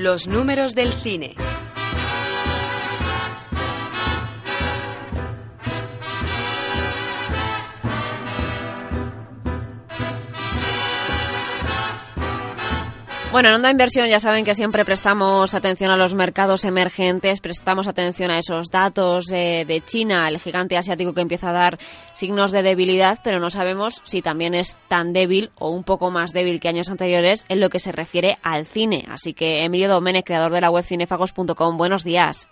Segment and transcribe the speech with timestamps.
[0.00, 1.34] Los números del cine.
[13.32, 17.86] Bueno, en Onda Inversión ya saben que siempre prestamos atención a los mercados emergentes, prestamos
[17.86, 21.78] atención a esos datos de, China, el gigante asiático que empieza a dar
[22.12, 26.32] signos de debilidad, pero no sabemos si también es tan débil o un poco más
[26.32, 29.04] débil que años anteriores en lo que se refiere al cine.
[29.08, 32.48] Así que Emilio Domene, creador de la web cinefagos.com, buenos días.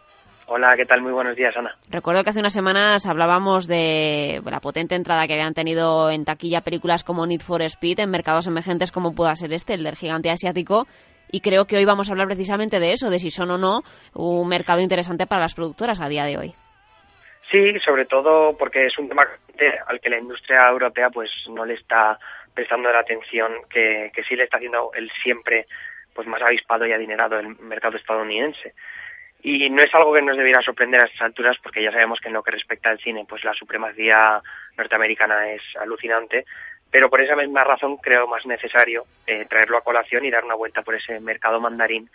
[0.50, 1.02] Hola, ¿qué tal?
[1.02, 1.76] Muy buenos días, Ana.
[1.90, 6.62] Recuerdo que hace unas semanas hablábamos de la potente entrada que habían tenido en taquilla
[6.62, 10.30] películas como Need for Speed en mercados emergentes como pueda ser este, el del gigante
[10.30, 10.86] asiático.
[11.30, 13.82] Y creo que hoy vamos a hablar precisamente de eso, de si son o no
[14.14, 16.54] un mercado interesante para las productoras a día de hoy.
[17.52, 19.22] Sí, sobre todo porque es un tema
[19.86, 22.18] al que la industria europea pues no le está
[22.54, 25.66] prestando la atención que, que sí le está haciendo el siempre
[26.14, 28.72] pues más avispado y adinerado el mercado estadounidense.
[29.42, 32.28] Y no es algo que nos debiera sorprender a estas alturas porque ya sabemos que
[32.28, 34.42] en lo que respecta al cine, pues la supremacía
[34.76, 36.44] norteamericana es alucinante,
[36.90, 40.54] pero por esa misma razón creo más necesario eh, traerlo a colación y dar una
[40.54, 42.10] vuelta por ese mercado mandarín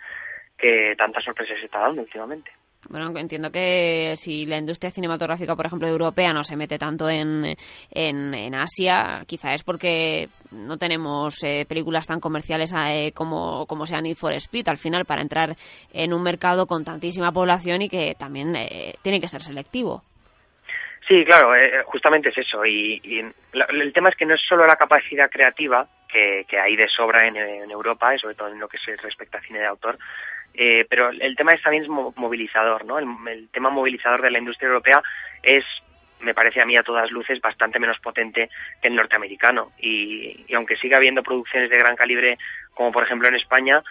[0.58, 2.50] que tantas sorpresas está dando últimamente.
[2.88, 7.56] Bueno, entiendo que si la industria cinematográfica, por ejemplo, europea no se mete tanto en,
[7.90, 14.00] en, Asia, quizá es porque no tenemos eh, películas tan comerciales eh, como, como sea
[14.00, 15.56] Need for Speed, al final, para entrar
[15.92, 20.02] en un mercado con tantísima población y que también eh, tiene que ser selectivo.
[21.08, 21.52] Sí, claro,
[21.84, 22.64] justamente es eso.
[22.64, 23.00] Y,
[23.52, 27.26] el tema es que no es solo la capacidad creativa, que, que hay de sobra
[27.28, 29.98] en, en Europa, y sobre todo en lo que se respecta a cine de autor,
[30.54, 32.98] eh, pero el tema es también movilizador, ¿no?
[32.98, 35.02] El, tema movilizador de la industria europea
[35.42, 35.64] es,
[36.20, 38.48] me parece a mí a todas luces, bastante menos potente
[38.80, 39.72] que el norteamericano.
[39.78, 42.38] Y, aunque siga habiendo producciones de gran calibre,
[42.72, 43.82] como por ejemplo en España,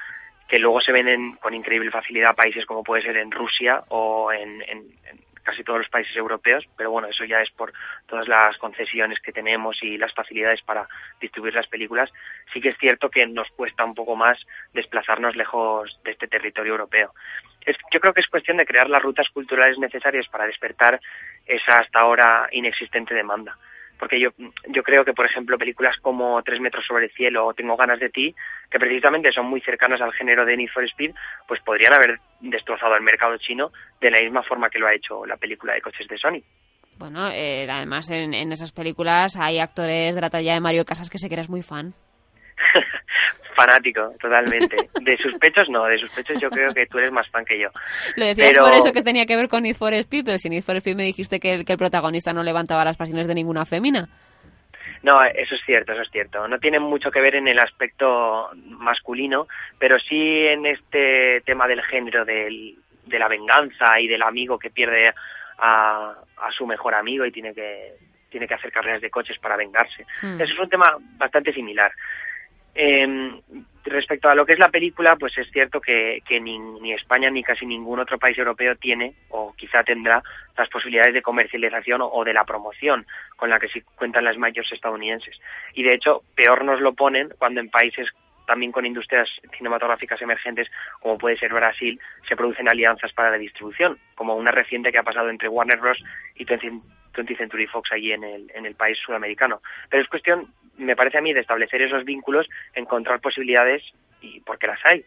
[0.47, 4.31] que luego se venden con increíble facilidad a países como puede ser en Rusia o
[4.31, 4.61] en
[5.43, 7.73] casi todos los países europeos, pero bueno, eso ya es por
[8.07, 10.87] todas las concesiones que tenemos y las facilidades para
[11.19, 12.09] distribuir las películas.
[12.53, 14.37] Sí que es cierto que nos cuesta un poco más
[14.73, 17.13] desplazarnos lejos de este territorio europeo.
[17.65, 20.99] Es, yo creo que es cuestión de crear las rutas culturales necesarias para despertar
[21.45, 23.57] esa hasta ahora inexistente demanda
[23.99, 24.29] porque yo,
[24.67, 27.99] yo creo que, por ejemplo, películas como Tres metros sobre el cielo o Tengo ganas
[27.99, 28.35] de ti,
[28.69, 31.11] que precisamente son muy cercanas al género de Need for Speed,
[31.47, 33.71] pues podrían haber destrozado el mercado chino
[34.01, 36.41] de la misma forma que lo ha hecho la película de coches de Sony.
[36.97, 41.09] Bueno, eh, además en, en esas películas hay actores de la talla de Mario Casas
[41.09, 41.93] que sé que eres muy fan.
[43.55, 44.75] fanático, totalmente.
[45.01, 47.59] De sus pechos no, de sus pechos yo creo que tú eres más fan que
[47.59, 47.69] yo.
[48.15, 50.63] Lo decías por eso que tenía que ver con Need for Speed, pero si Need
[50.63, 53.65] for Speed me dijiste que el, que el protagonista no levantaba las pasiones de ninguna
[53.65, 54.07] fémina.
[55.03, 56.47] No, eso es cierto, eso es cierto.
[56.47, 59.47] No tiene mucho que ver en el aspecto masculino,
[59.77, 64.69] pero sí en este tema del género, del, de la venganza y del amigo que
[64.69, 65.11] pierde
[65.59, 67.95] a, a su mejor amigo y tiene que
[68.29, 70.05] tiene que hacer carreras de coches para vengarse.
[70.21, 70.41] Hmm.
[70.41, 71.91] Eso es un tema bastante similar.
[72.75, 73.41] Eh,
[73.85, 77.29] respecto a lo que es la película, pues es cierto que, que ni, ni, España
[77.29, 80.21] ni casi ningún otro país europeo tiene, o quizá tendrá,
[80.57, 84.71] las posibilidades de comercialización o, de la promoción con la que sí cuentan las mayores
[84.71, 85.35] estadounidenses.
[85.73, 88.07] Y de hecho, peor nos lo ponen cuando en países
[88.45, 93.97] también con industrias cinematográficas emergentes, como puede ser Brasil, se producen alianzas para la distribución,
[94.15, 96.03] como una reciente que ha pasado entre Warner Bros.
[96.35, 99.61] y 20th Century Fox allí en el, en el país sudamericano.
[99.89, 103.83] Pero es cuestión me parece a mí de establecer esos vínculos, encontrar posibilidades
[104.21, 105.05] y porque las hay.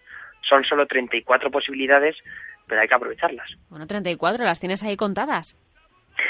[0.49, 2.17] Son solo 34 posibilidades,
[2.67, 3.51] pero hay que aprovecharlas.
[3.69, 5.57] Bueno, 34, las tienes ahí contadas.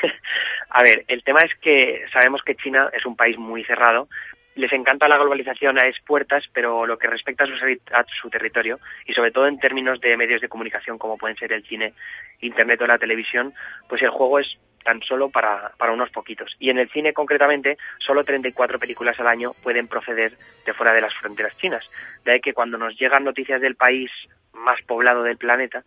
[0.71, 4.09] a ver, el tema es que sabemos que China es un país muy cerrado,
[4.56, 8.81] les encanta la globalización a expuertas, pero lo que respecta a su, a su, territorio,
[9.06, 11.93] y sobre todo en términos de medios de comunicación como pueden ser el cine,
[12.41, 13.53] internet o la televisión,
[13.89, 14.49] pues el juego es
[14.83, 16.55] tan solo para, para unos poquitos.
[16.59, 20.33] Y en el cine concretamente, solo 34 películas al año pueden proceder
[20.65, 21.84] de fuera de las fronteras chinas.
[22.25, 24.10] De ahí que cuando nos llegan noticias del país
[24.54, 25.83] más poblado del planeta,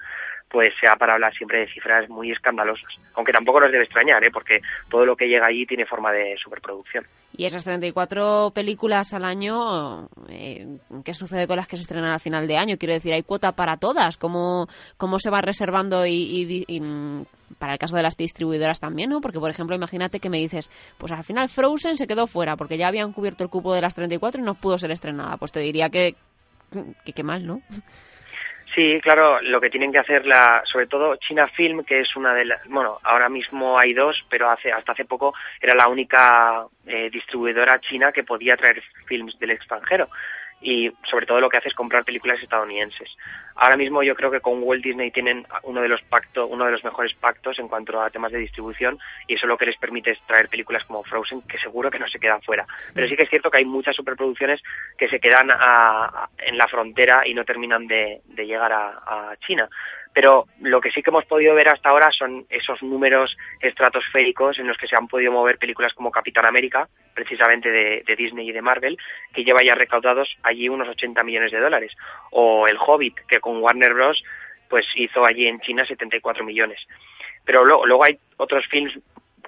[0.49, 2.89] pues sea para hablar siempre de cifras muy escandalosas.
[3.13, 4.31] Aunque tampoco nos debe extrañar, ¿eh?
[4.31, 4.59] porque
[4.89, 7.05] todo lo que llega allí tiene forma de superproducción.
[7.37, 12.19] Y esas 34 películas al año, eh, ¿qué sucede con las que se estrenan al
[12.19, 12.77] final de año?
[12.77, 14.17] Quiero decir, ¿hay cuota para todas?
[14.17, 14.67] ¿Cómo,
[14.97, 17.21] cómo se va reservando y, mm,
[17.59, 19.21] para el caso de las distribuidoras también, ¿no?
[19.21, 22.77] Porque, por ejemplo, imagínate que me dices, pues al final Frozen se quedó fuera porque
[22.77, 25.37] ya habían cubierto el cupo de las 34 y no pudo ser estrenada.
[25.37, 26.15] Pues te diría que,
[27.05, 27.61] que, que mal, ¿no?
[28.79, 32.33] Sí, claro, lo que tienen que hacer, la, sobre todo China Film, que es una
[32.33, 36.65] de las, bueno, ahora mismo hay dos, pero hace, hasta hace poco era la única
[36.87, 40.07] eh, distribuidora china que podía traer films del extranjero.
[40.61, 43.09] Y sobre todo lo que hace es comprar películas estadounidenses.
[43.55, 46.71] Ahora mismo yo creo que con Walt Disney tienen uno de los pactos, uno de
[46.71, 48.97] los mejores pactos en cuanto a temas de distribución
[49.27, 52.07] y eso lo que les permite es traer películas como Frozen que seguro que no
[52.07, 52.65] se quedan fuera.
[52.93, 54.61] Pero sí que es cierto que hay muchas superproducciones
[54.97, 55.49] que se quedan
[56.37, 59.67] en la frontera y no terminan de, llegar a China
[60.19, 64.67] pero lo que sí que hemos podido ver hasta ahora son esos números estratosféricos en
[64.67, 68.61] los que se han podido mover películas como Capitán América, precisamente de, Disney y de
[68.61, 68.97] Marvel,
[69.33, 71.93] que lleva ya recaudados allí unos 80 millones de dólares,
[72.31, 74.21] o El Hobbit, que con Warner Bros.
[74.67, 76.81] pues hizo allí en China 74 millones.
[77.45, 78.99] Pero luego, luego hay otros films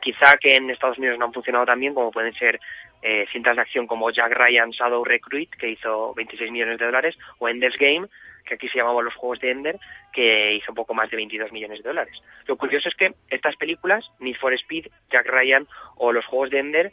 [0.01, 2.59] quizá que en Estados Unidos no han funcionado tan bien, como pueden ser
[3.01, 7.18] eh, cintas de acción como Jack Ryan Shadow Recruit, que hizo 26 millones de dólares,
[7.39, 8.07] o Ender's Game,
[8.45, 9.80] que aquí se llamaban los Juegos de Ender,
[10.13, 12.15] que hizo un poco más de 22 millones de dólares.
[12.48, 16.59] Lo curioso es que estas películas, Need for Speed, Jack Ryan o los Juegos de
[16.59, 16.92] Ender,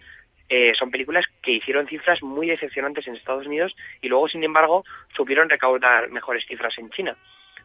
[0.48, 4.84] eh, son películas que hicieron cifras muy decepcionantes en Estados Unidos y luego, sin embargo,
[5.14, 7.16] supieron recaudar mejores cifras en China.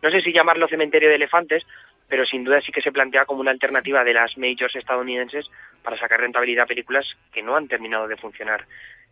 [0.02, 1.64] No sé si llamarlo cementerio de elefantes,
[2.08, 5.46] pero sin duda sí que se plantea como una alternativa de las majors estadounidenses
[5.84, 8.66] para sacar rentabilidad a películas que no han terminado de funcionar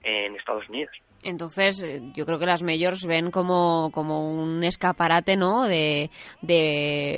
[0.03, 0.95] en Estados Unidos.
[1.23, 5.67] Entonces, eh, yo creo que las majors ven como, como un escaparate, ¿no?
[5.67, 6.09] De,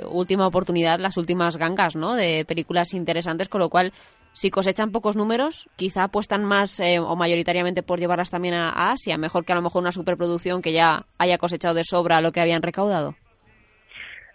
[0.10, 2.16] última oportunidad, las últimas gangas, ¿no?
[2.16, 3.94] De películas interesantes, con lo cual,
[4.34, 9.18] si cosechan pocos números, quizá apuestan más eh, o mayoritariamente por llevarlas también a Asia,
[9.18, 12.42] mejor que a lo mejor una superproducción que ya haya cosechado de sobra lo que
[12.42, 13.16] habían recaudado.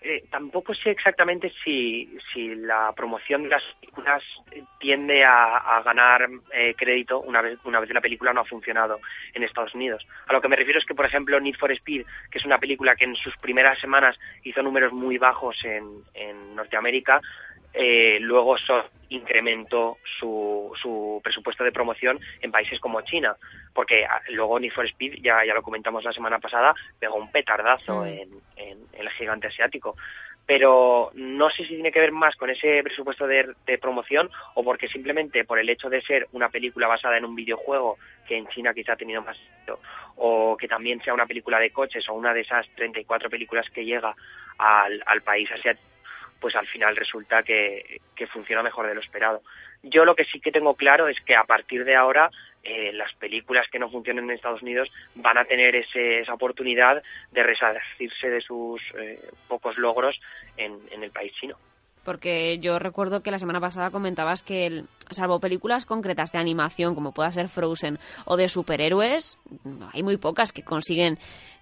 [0.00, 4.22] Eh, tampoco sé exactamente si, si la promoción de las películas
[4.78, 9.00] tiende a, ganar eh, crédito una vez, una vez la película no ha funcionado
[9.34, 10.06] en Estados Unidos.
[10.26, 12.58] A lo que me refiero es que, por ejemplo, Need for Speed, que es una
[12.58, 17.20] película que en sus primeras semanas hizo números muy bajos en, en Norteamérica,
[17.74, 18.56] eh, luego
[19.10, 23.36] incrementó su, su presupuesto de promoción en países como China,
[23.72, 27.30] porque ah, luego Need for Speed, ya, ya lo comentamos la semana pasada, pegó un
[27.30, 28.06] petardazo mm.
[28.06, 29.96] en, en, el gigante asiático.
[30.46, 34.64] Pero no sé si tiene que ver más con ese presupuesto de, de promoción o
[34.64, 38.48] porque simplemente por el hecho de ser una película basada en un videojuego que en
[38.48, 39.78] China quizá ha tenido más éxito,
[40.16, 43.84] o que también sea una película de coches o una de esas 34 películas que
[43.84, 44.14] llega
[44.56, 45.97] al, al país asiático
[46.40, 48.00] pues al final resulta que,
[48.32, 49.42] funciona mejor de lo esperado.
[49.82, 52.30] Yo lo que sí que tengo claro es que a partir de ahora
[52.64, 57.42] eh, las películas que no funcionen en Estados Unidos van a tener esa oportunidad de
[57.42, 60.18] resarcirse de sus eh, pocos logros
[60.56, 61.56] en, el país chino.
[62.04, 67.12] Porque yo recuerdo que la semana pasada comentabas que, salvo películas concretas de animación, como
[67.12, 69.38] pueda ser Frozen, o de superhéroes,
[69.92, 71.18] hay muy pocas que consiguen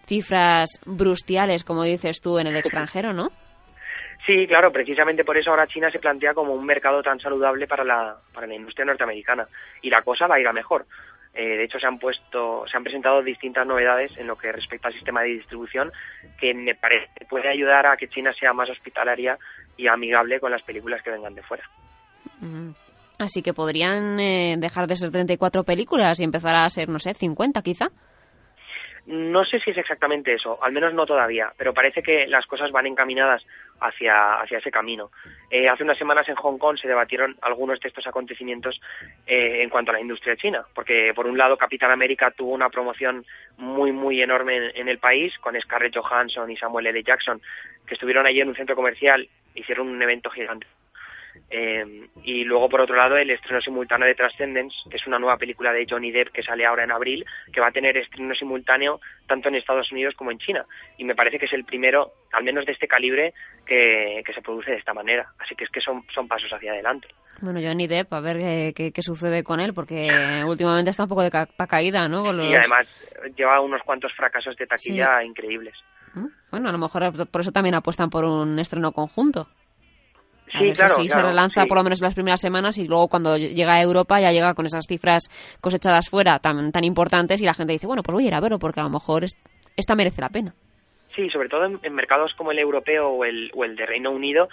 [0.07, 3.31] cifras brustiales, como dices tú, en el extranjero, ¿no?
[4.27, 7.85] Sí, claro, precisamente por eso ahora China se plantea como un mercado tan saludable para
[7.85, 9.47] la, para la industria norteamericana
[9.83, 10.85] y la cosa va a ir a mejor.
[11.33, 14.89] Eh, de hecho, se han puesto, se han presentado distintas novedades en lo que respecta
[14.89, 15.93] al sistema de distribución
[16.41, 19.39] que me parece puede ayudar a que China sea más hospitalaria
[19.77, 21.65] y amigable con las películas que vengan de fuera.
[23.19, 27.15] Así que podrían eh, dejar de ser 34 películas y empezar a ser, no sé,
[27.15, 27.91] 50 quizá.
[29.07, 32.73] No sé si es exactamente eso, al menos no todavía, pero parece que las cosas
[32.73, 33.45] van encaminadas
[33.81, 35.11] hacia, hacia ese camino.
[35.49, 38.81] Eh, hace unas semanas en Hong Kong se debatieron algunos de estos acontecimientos
[39.25, 42.69] eh, en cuanto a la industria china, porque por un lado Capitán América tuvo una
[42.69, 43.25] promoción
[43.59, 47.01] muy, muy enorme en, el país, con Scarlett Johansson y Samuel L.
[47.05, 47.41] Jackson,
[47.87, 50.67] que estuvieron allí en un centro comercial, hicieron un evento gigante
[51.51, 55.37] eh, y luego, por otro lado, el estreno simultáneo de Transcendence, que es una nueva
[55.37, 59.01] película de Johnny Depp que sale ahora en abril, que va a tener estreno simultáneo
[59.27, 60.65] tanto en Estados Unidos como en China.
[60.99, 63.33] Y me parece que es el primero, al menos de este calibre,
[63.65, 65.27] que, se produce de esta manera.
[65.39, 67.09] Así que es que son, son pasos hacia adelante.
[67.41, 71.23] Bueno, Johnny Depp, a ver qué, qué, sucede con él, porque últimamente está un poco
[71.23, 72.25] de capa caída, ¿no?
[72.45, 72.87] Y además
[73.37, 75.75] lleva unos cuantos fracasos de taquilla increíbles.
[76.15, 76.27] ¿Mm?
[76.51, 79.49] Bueno, a lo mejor por eso también apuestan por un estreno conjunto.
[80.49, 83.37] Sí, claro, si se relanza por lo menos en las primeras semanas y luego cuando
[83.37, 85.29] llega a Europa ya llega con esas cifras
[85.61, 88.41] cosechadas fuera tan, tan importantes y la gente dice, bueno, pues voy a ir a
[88.41, 89.25] verlo porque a lo mejor
[89.77, 90.55] esta merece la pena.
[91.17, 94.49] Sí, sobre todo en, mercados como el europeo o el, o el de Reino Unido,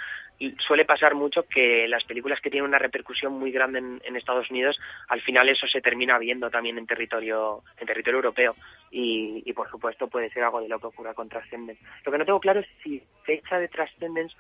[0.65, 4.77] suele pasar mucho que las películas que tienen una repercusión muy grande en, Estados Unidos,
[5.09, 8.55] al final eso se termina viendo también en territorio en territorio europeo
[8.89, 11.83] y, y por supuesto puede ser algo de lo que ocurra con Transcendence.
[12.05, 14.33] Lo que no tengo claro es si fecha de Transcendence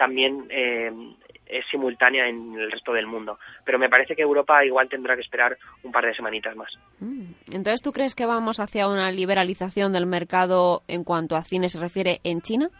[0.00, 0.90] también eh,
[1.44, 3.38] es simultánea en el resto del mundo.
[3.66, 6.72] Pero me parece que Europa igual tendrá que esperar un par de semanitas más.
[7.00, 7.32] Mm.
[7.52, 11.78] Entonces, ¿tú crees que vamos hacia una liberalización del mercado en cuanto a cine se
[11.78, 12.70] refiere en China?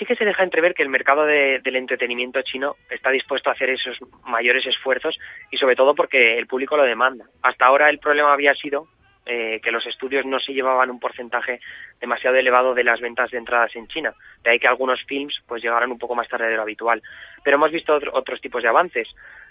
[0.00, 3.70] sí que se deja entrever que el mercado del entretenimiento chino está dispuesto a hacer
[3.70, 5.16] esos mayores esfuerzos
[5.52, 7.26] y sobre todo porque el público lo demanda.
[7.40, 8.88] Hasta ahora el problema había sido
[9.26, 11.60] eh, que los estudios no se llevaban un porcentaje
[12.00, 14.14] demasiado elevado de las ventas de entradas en China.
[14.44, 17.02] De ahí que algunos films pues llegaran un poco más tarde de lo habitual.
[17.42, 19.08] Pero hemos visto otros tipos de avances.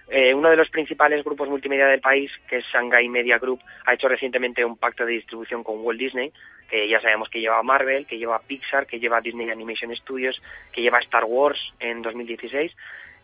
[0.08, 3.94] Eh, uno de los principales grupos multimedia del país, que es Shanghai Media Group, ha
[3.94, 6.32] hecho recientemente un pacto de distribución con Walt Disney,
[6.70, 10.42] que ya sabemos que lleva Marvel, que lleva Pixar, que lleva Disney Animation Studios,
[10.72, 12.72] que lleva Star Wars en 2016.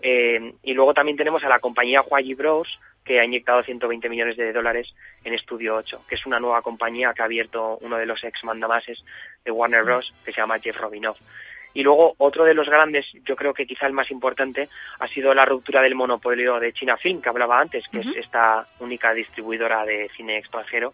[0.03, 2.67] Eh, y luego también tenemos a la compañía Huayi Bros,
[3.03, 4.93] que ha inyectado 120 millones de dólares
[5.24, 8.43] en Studio 8, que es una nueva compañía que ha abierto uno de los ex
[8.43, 9.03] mandamases
[9.43, 11.17] de Warner Bros, que se llama Jeff Robinov.
[11.74, 14.67] Y luego otro de los grandes, yo creo que quizá el más importante,
[15.00, 18.67] ha sido la ruptura del monopolio de China Film, que hablaba antes, que es esta
[18.79, 20.93] única distribuidora de cine extranjero.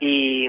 [0.00, 0.48] Y,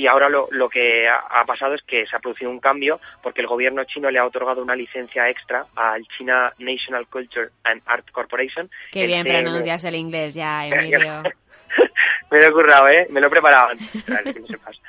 [0.00, 3.42] y ahora lo, lo que ha, pasado es que se ha producido un cambio porque
[3.42, 8.10] el gobierno chino le ha otorgado una licencia extra al China National Culture and Art
[8.10, 8.70] Corporation.
[8.92, 11.22] Qué bien pronuncias el inglés ya, Emilio.
[12.30, 13.06] me lo he currado, ¿eh?
[13.10, 13.92] Me lo he preparado antes,
[14.34, 14.80] que sepas.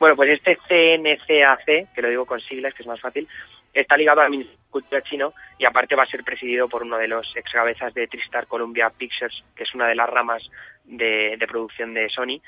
[0.00, 3.28] Bueno, pues este CNCAC, que lo digo con siglas, que es más fácil,
[3.72, 6.98] está ligado al Ministerio de Cultura chino y aparte va a ser presidido por uno
[6.98, 10.42] de los ex cabezas de Tristar Columbia Pictures, que es una de las ramas
[10.84, 12.40] de, de producción de Sony,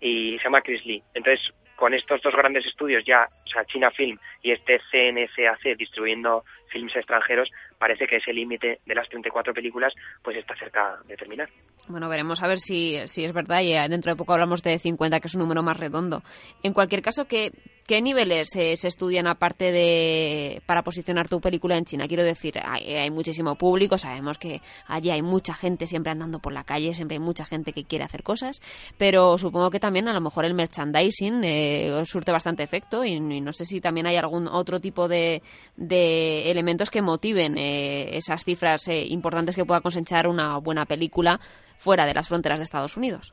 [0.00, 1.02] y se llama Chris Lee.
[1.14, 1.40] Entonces,
[1.76, 6.44] con estos dos grandes estudios ya, sea, China Film y este CNCAC distribuyendo
[6.74, 9.92] films extranjeros, parece que ese límite de las 34 películas
[10.22, 11.48] pues está cerca de terminar.
[11.88, 14.78] Bueno, veremos a ver si, si es verdad y eh, dentro de poco hablamos de
[14.78, 16.22] 50, que es un número más redondo.
[16.62, 17.52] En cualquier caso, ¿qué,
[17.86, 22.08] qué niveles se estudian aparte de para posicionar tu película en China?
[22.08, 26.52] Quiero decir, hay, hay, muchísimo público, sabemos que allí hay mucha gente siempre andando por
[26.52, 28.60] la calle, siempre hay mucha gente que quiere hacer cosas,
[28.98, 33.52] pero supongo que también a lo mejor el merchandising eh, surte bastante efecto y, no
[33.52, 35.42] sé si también hay algún otro tipo de,
[35.76, 41.40] elementos que motiven eh, esas cifras eh, importantes que pueda cosechar una buena película
[41.78, 43.32] fuera de las fronteras de Estados Unidos.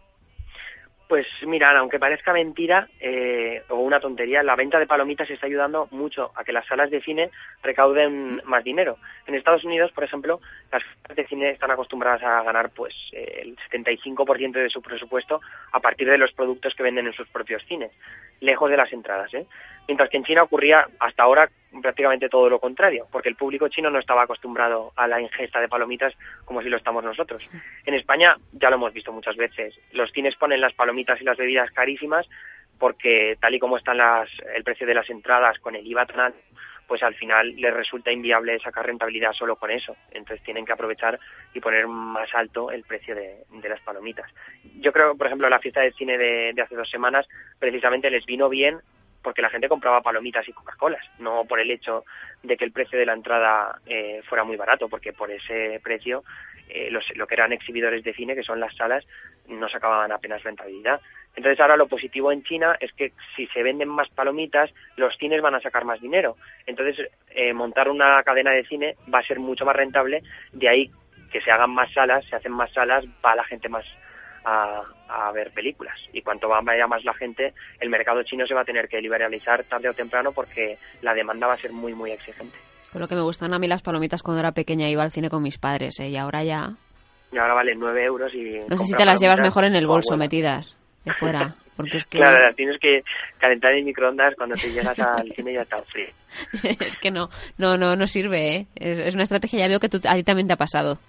[1.12, 5.90] Pues mira, aunque parezca mentira eh, o una tontería, la venta de palomitas está ayudando
[5.92, 8.98] mucho a que las salas de cine recauden más dinero.
[9.28, 10.40] En Estados Unidos, por ejemplo,
[10.72, 15.42] las salas de cine están acostumbradas a ganar pues el 75% de su presupuesto
[15.74, 17.92] a partir de los productos que venden en sus propios cines,
[18.40, 19.34] lejos de las entradas.
[19.34, 19.46] ¿eh?
[19.90, 21.50] Mientras que en China ocurría hasta ahora
[21.82, 25.70] prácticamente todo lo contrario, porque el público chino no estaba acostumbrado a la ingesta de
[25.70, 26.14] palomitas
[26.46, 27.50] como si lo estamos nosotros.
[27.86, 29.80] En España ya lo hemos visto muchas veces.
[29.94, 32.28] Los cines ponen las palomitas y las bebidas carísimas
[32.78, 36.34] porque tal y como están las, el precio de las entradas con el IVA tan
[36.88, 39.96] pues al final les resulta inviable sacar rentabilidad solo con eso.
[40.12, 41.18] Entonces tienen que aprovechar
[41.54, 44.30] y poner más alto el precio de, las palomitas.
[44.82, 47.26] Yo creo, por ejemplo, la fiesta de cine de, de hace dos semanas
[47.60, 48.82] precisamente les vino bien
[49.22, 52.06] porque la gente compraba palomitas y Coca-Colas, no por el hecho
[52.44, 56.24] de que el precio de la entrada eh, fuera muy barato, porque por ese precio
[56.70, 59.06] eh, los, lo que eran exhibidores de cine, que son las salas,
[59.48, 61.02] no sacaban apenas rentabilidad.
[61.36, 65.42] Entonces ahora lo positivo en China es que si se venden más palomitas, los cines
[65.42, 66.38] van a sacar más dinero.
[66.66, 70.92] Entonces eh, montar una cadena de cine va a ser mucho más rentable, de ahí
[71.32, 73.86] que se hagan más salas, se hacen más salas, va la gente más
[74.44, 75.98] a, ver películas.
[76.14, 79.64] Y cuanto vaya más la gente, el mercado chino se va a tener que liberalizar
[79.64, 82.58] tarde o temprano porque la demanda va a ser muy, muy exigente.
[82.92, 85.30] Por lo que me gustan a mí las palomitas cuando era pequeña, iba al cine
[85.30, 86.10] con mis padres, ¿eh?
[86.10, 86.74] y ahora ya...
[87.32, 88.60] Y ahora valen 9 euros y...
[88.68, 91.56] No sé si te las llevas mejor en el bolso metidas, de fuera.
[91.78, 92.18] Porque es que...
[92.18, 93.04] Claro, las tienes que
[93.40, 96.10] calentar en microondas cuando te llegas al cine ya está frío.
[96.86, 98.68] es que no, no, no, no sirve, ¿eh?
[98.76, 101.00] Es, una estrategia, ya veo que a ti también te ha pasado.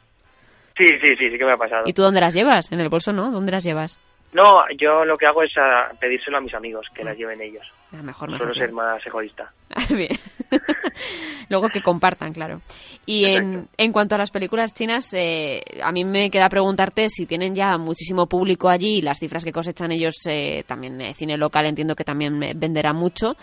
[0.82, 1.84] Sí, sí, sí, sí que me ha pasado.
[1.86, 2.72] ¿Y tú dónde las llevas?
[2.72, 3.30] En el bolso, ¿no?
[3.30, 3.98] ¿Dónde las llevas?
[4.32, 5.52] No, yo lo que hago es
[6.00, 7.70] pedírselo a mis amigos, que las lleven ellos.
[7.92, 8.48] Ah, mejor, mejor.
[8.48, 9.52] Suelo ser más egoísta.
[9.90, 10.18] Bien.
[11.50, 12.62] Luego que compartan, claro.
[13.04, 17.26] Y en, en, cuanto a las películas chinas, eh, a mí me queda preguntarte si
[17.26, 21.36] tienen ya muchísimo público allí y las cifras que cosechan ellos, eh, también eh, cine
[21.36, 23.36] local entiendo que también venderá mucho.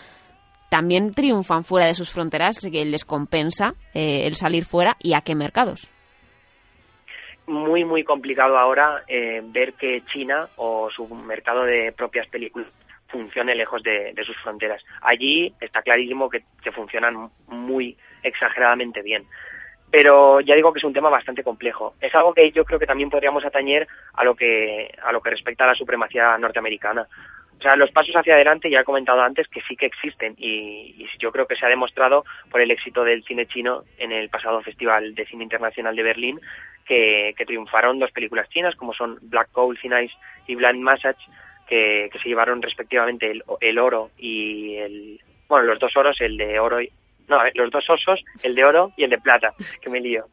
[0.68, 2.58] ¿También triunfan fuera de sus fronteras?
[2.58, 4.96] que les compensa el salir fuera?
[5.00, 5.88] ¿Y a qué mercados?
[7.50, 12.68] Muy, muy complicado ahora eh, ver que China o su mercado de propias películas
[13.08, 14.82] funcione lejos de, sus fronteras.
[15.02, 16.42] Allí está clarísimo que,
[16.72, 19.24] funcionan muy exageradamente bien.
[19.90, 21.94] Pero ya digo que es un tema bastante complejo.
[22.00, 25.30] Es algo que yo creo que también podríamos atañer a lo que, a lo que
[25.30, 27.08] respecta a la supremacía norteamericana.
[27.58, 30.94] O sea, los pasos hacia adelante, ya he comentado antes, que sí que existen y,
[30.96, 34.30] y, yo creo que se ha demostrado por el éxito del cine chino en el
[34.30, 36.40] pasado Festival de Cine Internacional de Berlín,
[36.90, 40.14] que, triunfaron dos películas chinas como son Black Coal Ice
[40.46, 41.20] y Blind Massage,
[41.68, 43.30] que, se llevaron respectivamente
[43.60, 45.20] el, oro y el...
[45.48, 46.90] Bueno, los dos oros, el de oro y,
[47.28, 50.26] no, los dos osos, el de oro y el de plata, que me lío.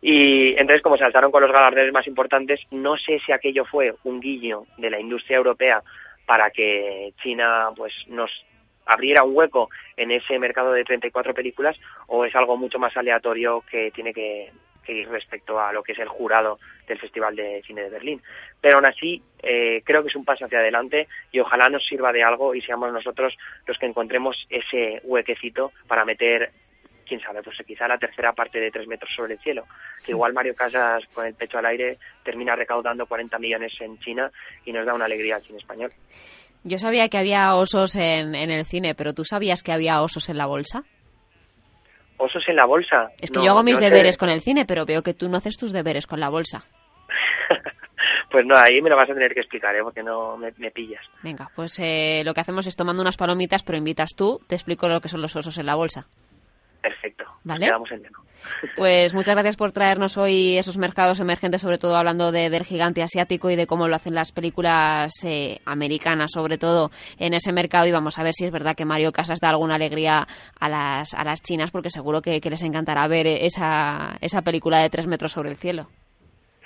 [0.00, 4.20] Y entonces, como saltaron con los galardones más importantes, no sé si aquello fue un
[4.20, 5.82] guiño de la industria europea
[6.26, 8.30] para que China pues nos
[8.86, 13.62] abriera un hueco en ese mercado de 34 películas o es algo mucho más aleatorio
[13.70, 14.50] que tiene que,
[14.92, 18.22] ir respecto a lo que es el jurado del Festival de Cine de Berlín.
[18.60, 22.12] Pero aún así, eh, creo que es un paso hacia adelante y ojalá nos sirva
[22.12, 26.50] de algo y seamos nosotros los que encontremos ese huequecito para meter
[27.06, 29.64] quién sabe, pues quizá la tercera parte de tres metros sobre el cielo.
[30.04, 34.30] Que igual Mario Casas con el pecho al aire termina recaudando 40 millones en China
[34.64, 35.90] y nos da una alegría al cine español.
[36.64, 40.28] Yo sabía que había osos en, en el cine, pero ¿tú sabías que había osos
[40.28, 40.84] en la bolsa?
[42.18, 43.10] ¿Osos en la bolsa?
[43.18, 45.56] Es que yo hago mis deberes con el cine, pero veo que tú no haces
[45.56, 46.64] tus deberes con la bolsa.
[48.30, 49.82] pues no, ahí me lo vas a tener que explicar, ¿eh?
[49.82, 51.04] porque no me, pillas.
[51.22, 54.88] Venga, pues eh, lo que hacemos es tomando unas palomitas, pero invitas tú, te explico
[54.88, 56.06] lo que son los osos en la bolsa.
[56.88, 57.24] Perfecto.
[57.44, 57.66] ¿Vale?
[57.66, 58.02] Quedamos en
[58.76, 63.02] Pues muchas gracias por traernos hoy esos mercados emergentes, sobre todo hablando de, del gigante
[63.02, 67.86] asiático y de cómo lo hacen las películas eh, americanas, sobre todo en ese mercado.
[67.86, 70.26] Y vamos a ver si es verdad que Mario Casas da alguna alegría
[70.58, 74.88] a las, a las chinas, porque seguro que, les encantará ver esa, esa película de
[74.88, 75.88] tres metros sobre el cielo.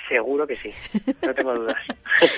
[0.09, 0.71] Seguro que sí,
[1.27, 1.79] no tengo dudas.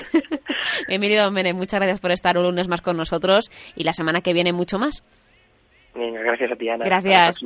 [0.88, 4.32] Emilio Domenech, muchas gracias por estar un lunes más con nosotros y la semana que
[4.32, 5.02] viene mucho más
[5.94, 6.84] gracias a ti, Ana.
[6.84, 7.40] Gracias.